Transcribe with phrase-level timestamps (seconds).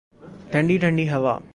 [0.51, 1.33] ٹھنڈی ٹھنڈی ہوا